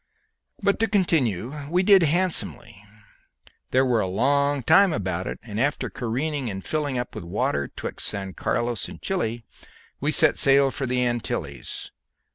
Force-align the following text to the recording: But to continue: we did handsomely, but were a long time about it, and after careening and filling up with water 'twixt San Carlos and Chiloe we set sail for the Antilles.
But 0.63 0.79
to 0.79 0.87
continue: 0.87 1.53
we 1.69 1.83
did 1.83 2.01
handsomely, 2.01 2.81
but 3.69 3.85
were 3.85 3.99
a 3.99 4.07
long 4.07 4.63
time 4.63 4.93
about 4.93 5.27
it, 5.27 5.37
and 5.43 5.59
after 5.61 5.91
careening 5.91 6.49
and 6.49 6.65
filling 6.65 6.97
up 6.97 7.13
with 7.13 7.23
water 7.23 7.67
'twixt 7.67 8.07
San 8.07 8.33
Carlos 8.33 8.89
and 8.89 8.99
Chiloe 8.99 9.41
we 9.99 10.09
set 10.11 10.39
sail 10.39 10.71
for 10.71 10.87
the 10.87 11.05
Antilles. 11.05 11.91